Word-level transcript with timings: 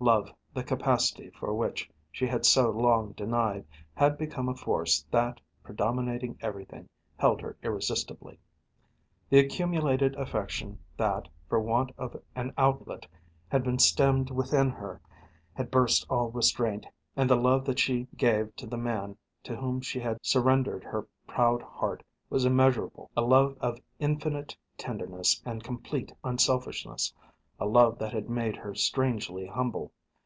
Love, 0.00 0.32
the 0.54 0.62
capacity 0.62 1.28
for 1.30 1.52
which 1.52 1.90
she 2.12 2.24
had 2.24 2.46
so 2.46 2.70
long 2.70 3.10
denied, 3.16 3.66
had 3.96 4.16
become 4.16 4.48
a 4.48 4.54
force 4.54 5.02
that, 5.10 5.40
predominating 5.64 6.38
everything, 6.40 6.88
held 7.16 7.40
her 7.40 7.56
irresistibly. 7.64 8.38
The 9.28 9.40
accumulated 9.40 10.14
affection 10.14 10.78
that, 10.96 11.26
for 11.48 11.58
want 11.58 11.90
of 11.98 12.16
an 12.36 12.54
outlet, 12.56 13.08
had 13.48 13.64
been 13.64 13.80
stemmed 13.80 14.30
within 14.30 14.70
her, 14.70 15.00
had 15.52 15.68
burst 15.68 16.06
all 16.08 16.30
restraint, 16.30 16.86
and 17.16 17.28
the 17.28 17.34
love 17.34 17.64
that 17.64 17.80
she 17.80 18.06
gave 18.16 18.54
to 18.54 18.68
the 18.68 18.78
man 18.78 19.16
to 19.42 19.56
whom 19.56 19.80
she 19.80 19.98
had 19.98 20.24
surrendered 20.24 20.84
her 20.84 21.08
proud 21.26 21.60
heart 21.60 22.04
was 22.30 22.44
immeasurable 22.44 23.10
a 23.16 23.20
love 23.22 23.56
of 23.60 23.80
infinite 23.98 24.56
tenderness 24.76 25.42
and 25.44 25.64
complete 25.64 26.12
unselfishness, 26.22 27.12
a 27.60 27.66
love 27.66 27.98
that 27.98 28.12
had 28.12 28.30
made 28.30 28.54
her 28.54 28.72
strangely 28.72 29.44
humble. 29.44 29.90